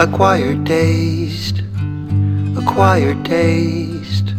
[0.00, 1.60] Acquired Taste,
[2.56, 4.32] Acquired Taste,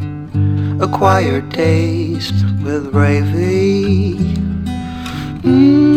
[0.80, 4.16] Acquired Taste with Ravy.
[5.44, 5.89] Mm.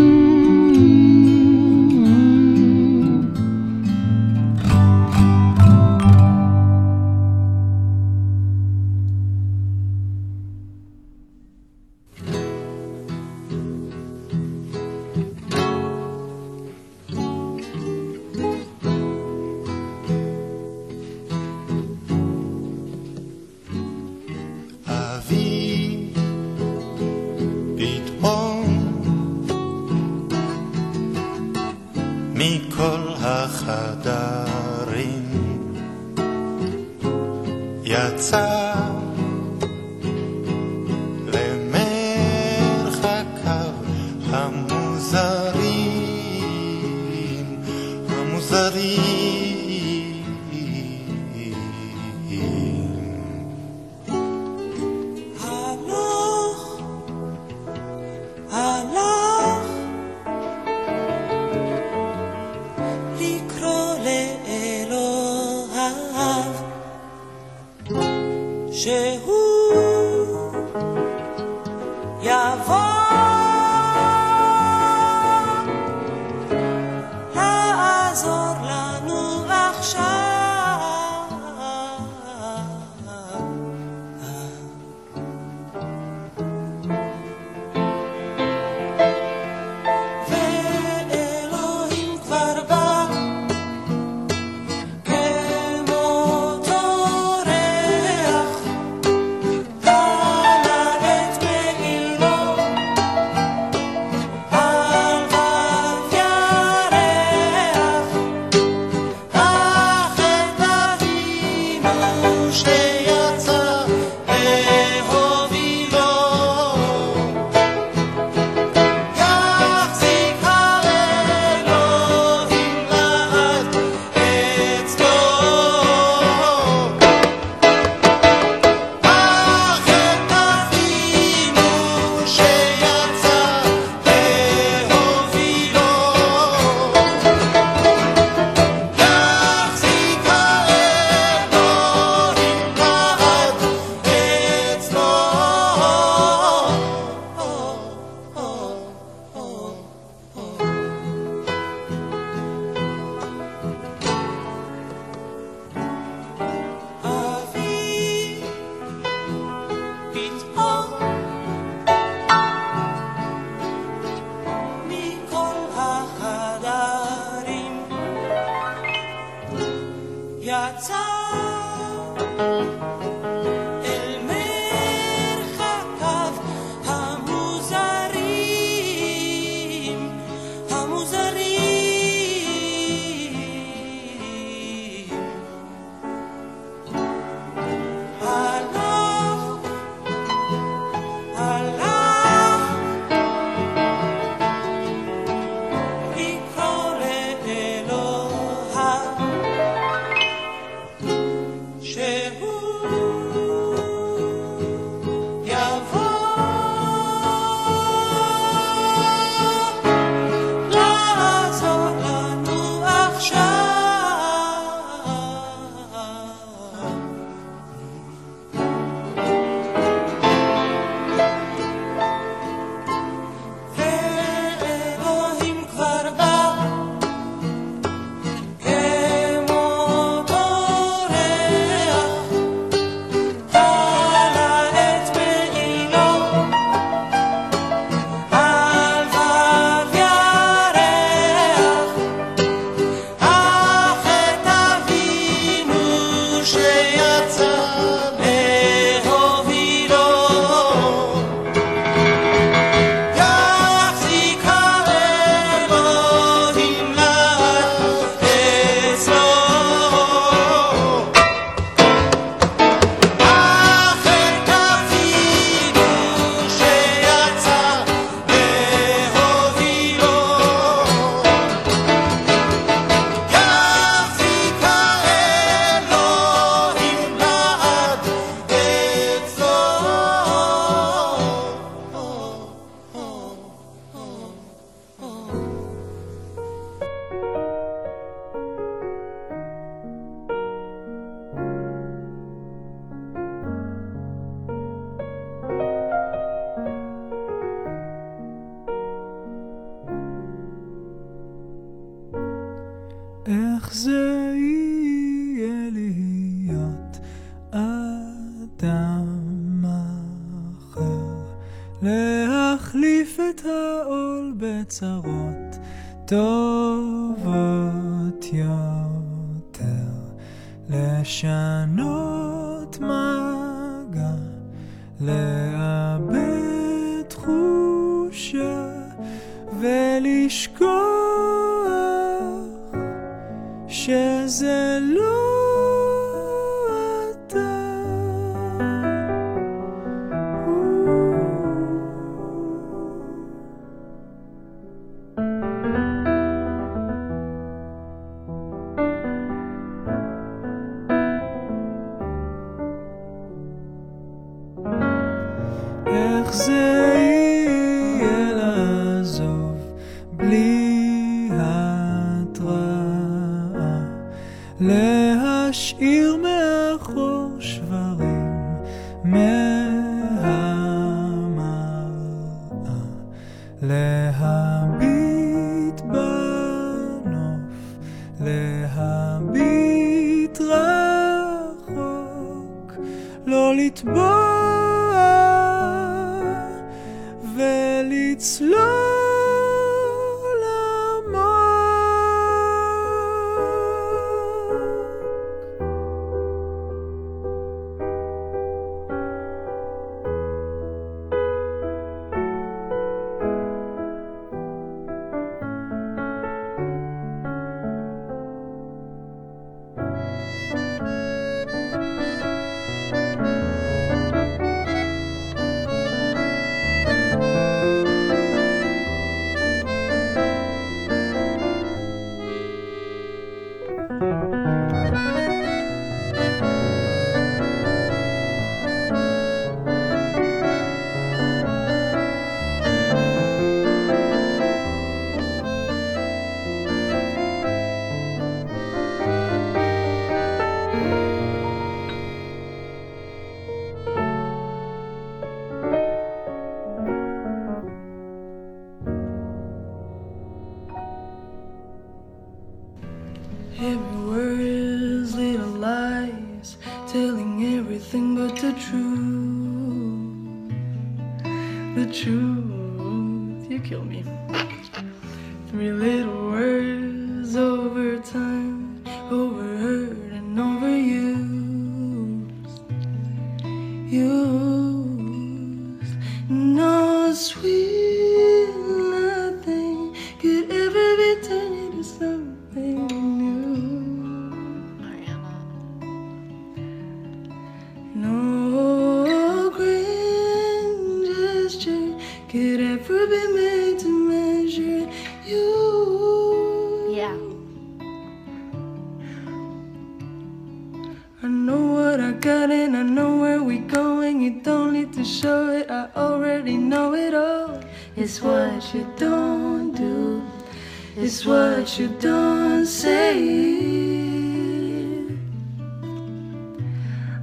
[512.62, 513.18] unsaid.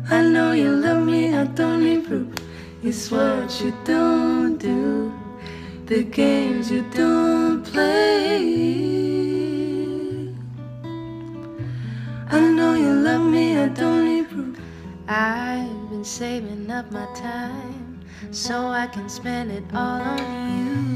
[0.10, 2.36] I know you love me, I don't improve.
[2.84, 5.14] It's what you don't do,
[5.86, 8.36] the games you don't play.
[12.38, 14.60] I know you love me, I don't improve.
[15.08, 20.89] I've been saving up my time so I can spend it all on you.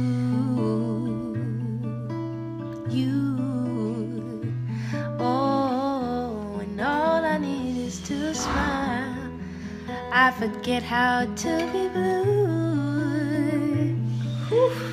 [10.32, 12.24] Forget how to be blue.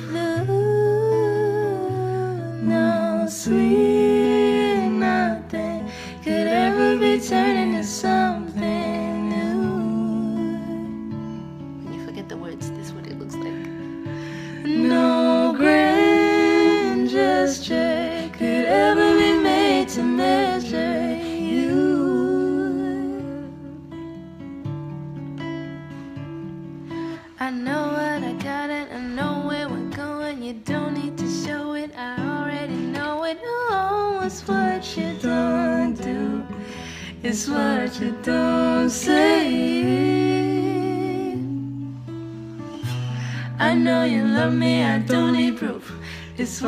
[0.09, 0.45] Blue,
[2.63, 5.89] no sweet nothing
[6.23, 7.70] could ever be turned
[46.37, 46.61] It's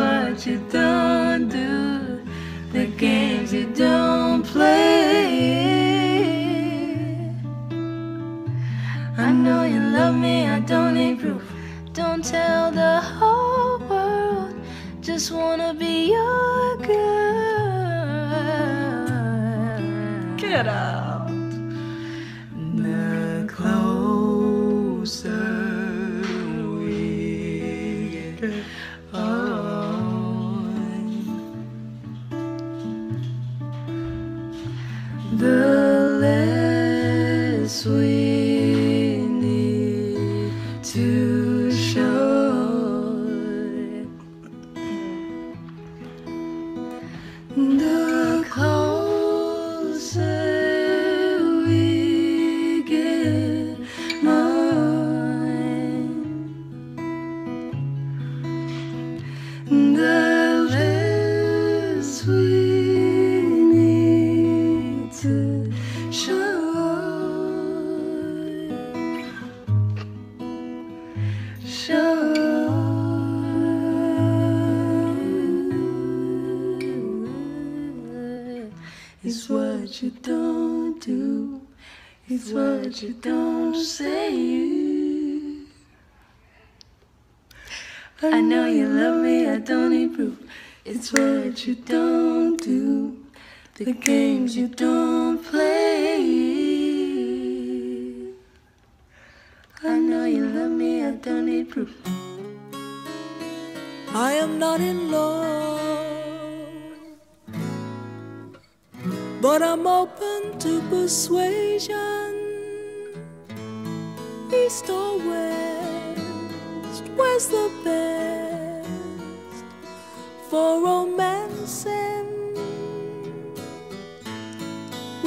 [83.03, 85.67] you don't say you.
[88.21, 90.37] I know you love me, I don't need proof.
[90.85, 93.17] It's what you don't do,
[93.75, 96.15] the games you don't play.
[99.83, 101.93] I know you love me, I don't need proof.
[104.15, 105.81] I am not in love,
[109.41, 112.12] but I'm open to persuasion.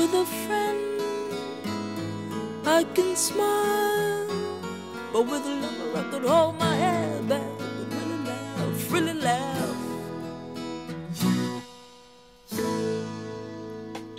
[0.07, 1.01] with a friend,
[2.65, 4.27] I can smile.
[5.13, 9.77] But with a lover, I could hold my head back and really laugh, really laugh.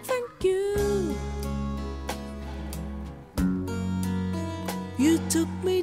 [0.10, 1.16] Thank you.
[4.98, 5.77] You took me.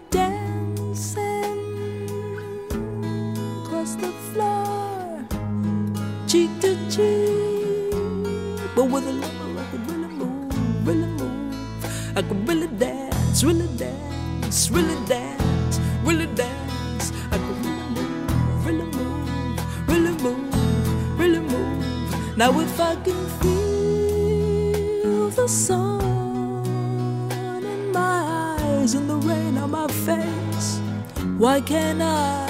[31.66, 32.43] cannot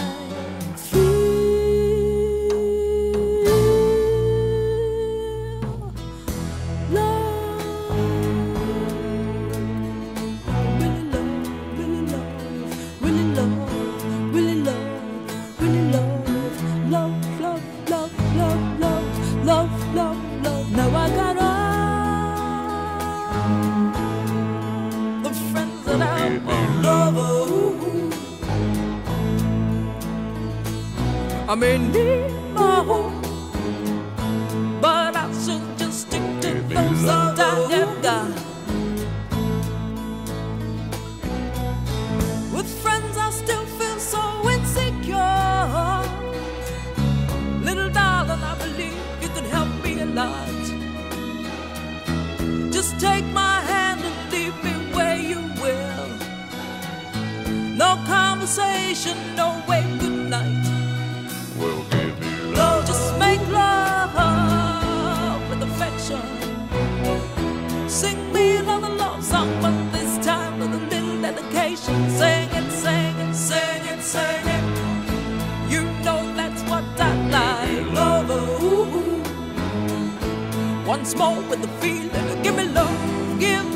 [80.97, 82.43] once more with the feeling.
[82.45, 83.74] Give me love, give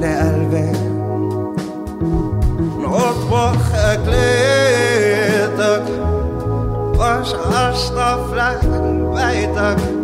[0.00, 0.72] لقلبي
[2.78, 5.04] نطبخ أكلتك
[6.98, 8.60] واش أشطف لك
[9.14, 9.97] بيتك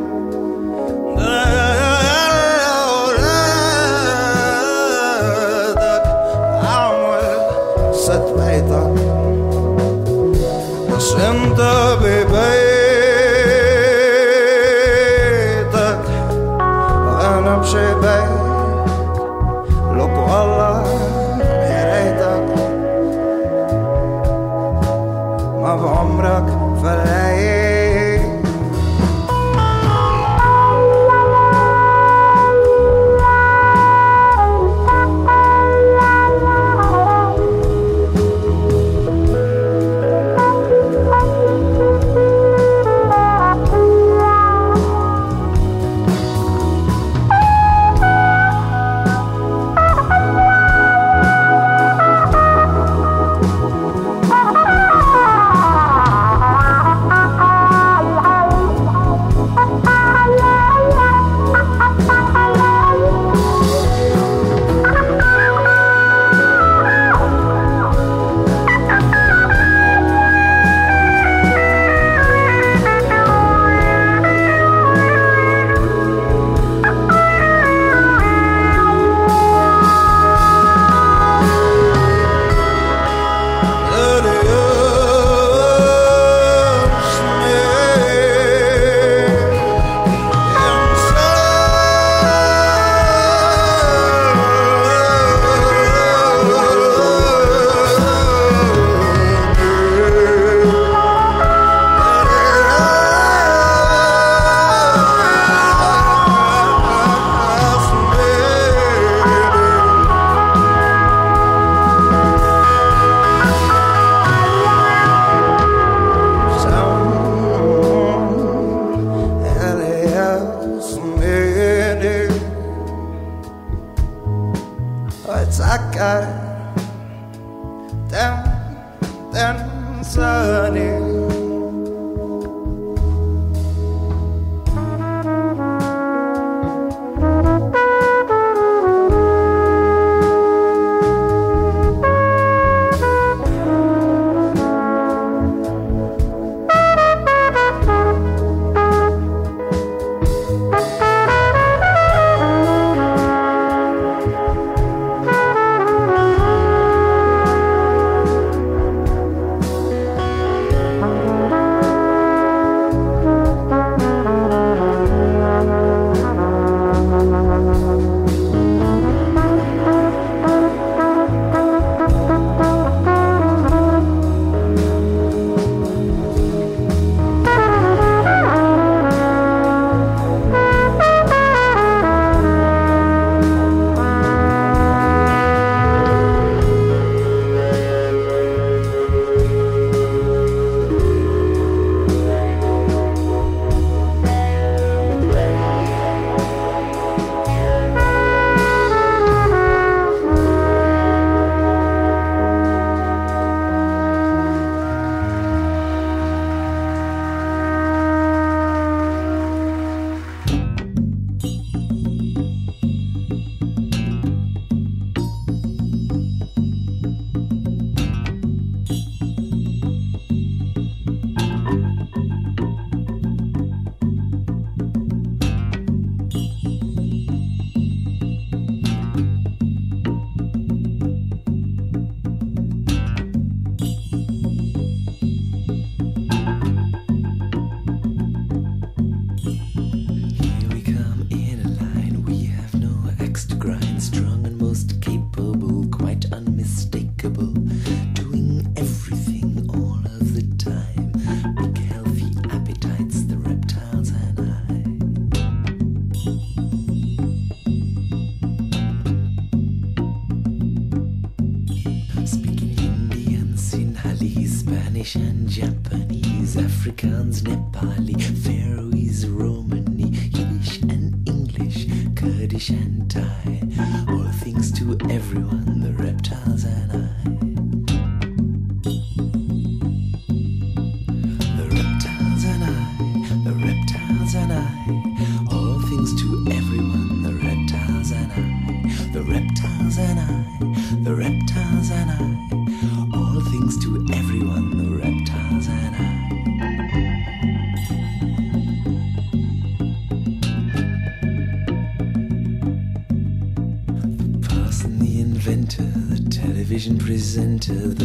[307.35, 308.04] presenter, the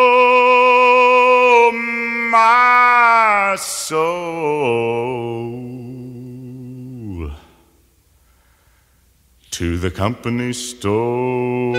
[2.31, 3.91] my soul
[9.51, 11.75] to the company store.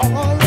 [0.00, 0.37] All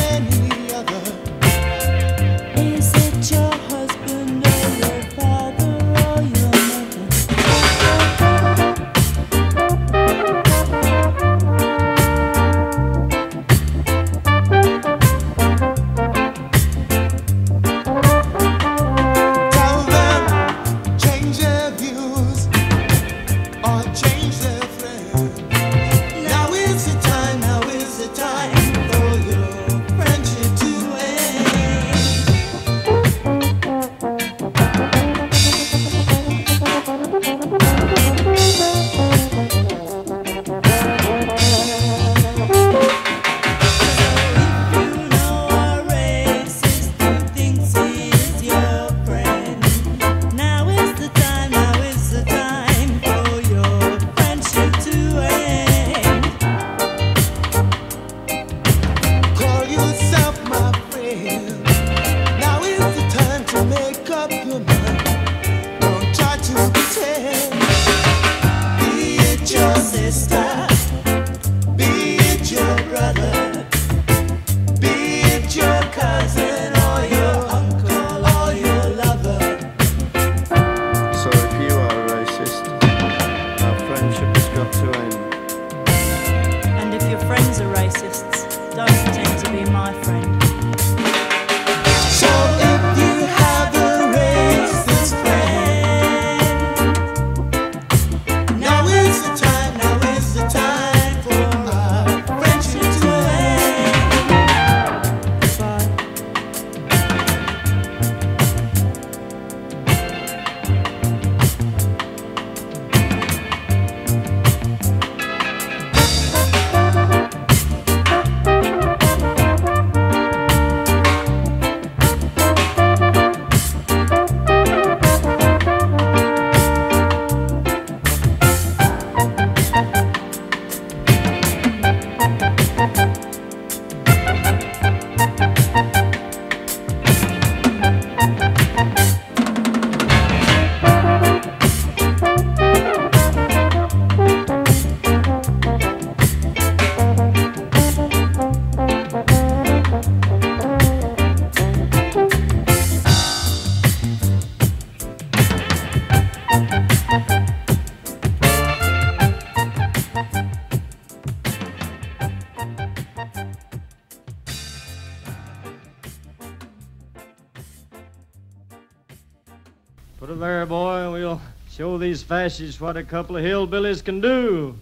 [172.32, 174.74] fast is what a couple of hillbillies can do.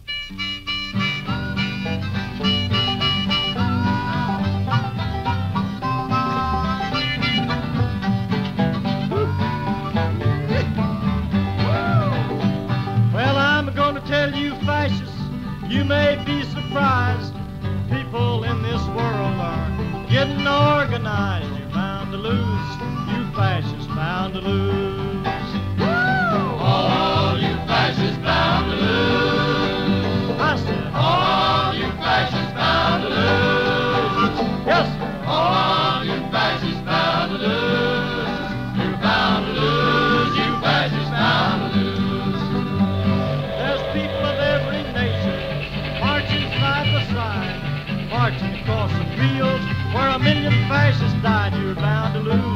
[48.29, 52.48] march across the fields where a million fascists died, you're bound to lose.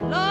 [0.00, 0.29] Lordy,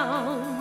[0.00, 0.59] down.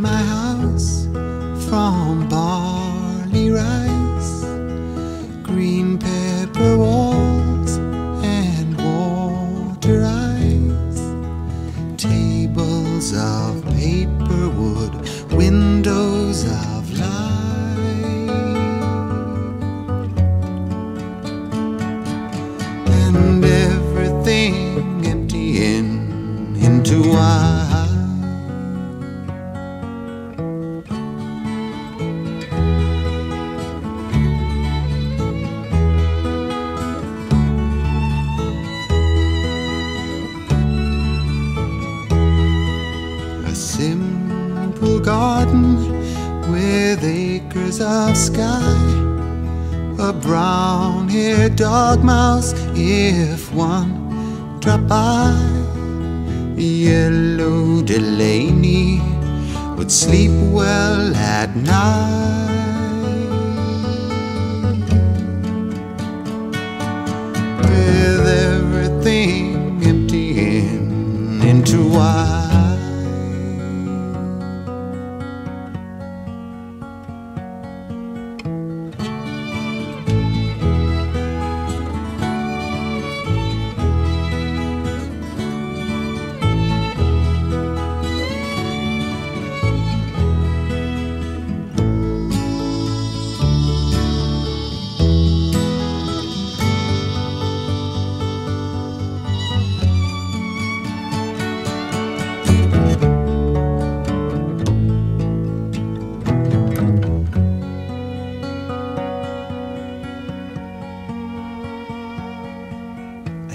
[0.00, 1.04] My house
[1.68, 3.99] from barley rice,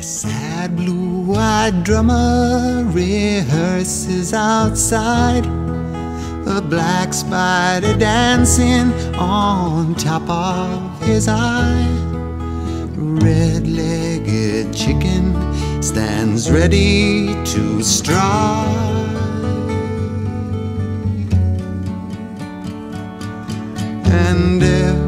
[0.05, 5.43] sad blue eyed drummer rehearses outside.
[6.47, 11.87] A black spider dancing on top of his eye.
[12.95, 15.33] Red legged chicken
[15.81, 18.13] stands ready to strike.
[24.05, 25.04] And everything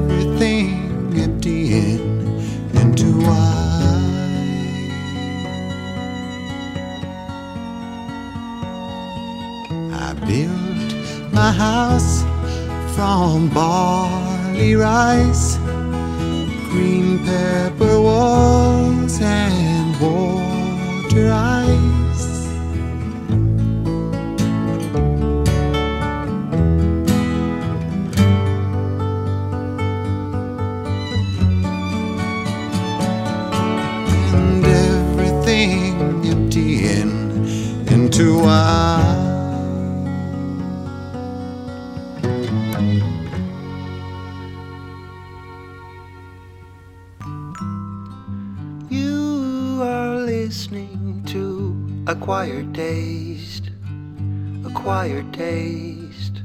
[11.52, 12.24] house
[12.95, 15.58] from barley rice,
[16.70, 22.48] green pepper walls, and water ice.
[34.34, 39.07] And everything emptying into white.
[52.28, 53.70] Acquired Taste,
[54.66, 56.42] Acquired Taste,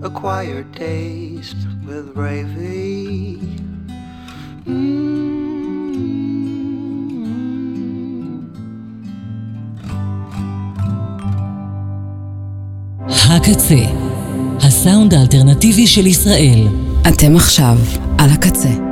[0.00, 3.40] Acquired Taste with Ravy.
[13.08, 13.74] הקצה,
[14.58, 16.68] הסאונד האלטרנטיבי של ישראל.
[17.08, 17.76] אתם עכשיו
[18.18, 18.91] על הקצה.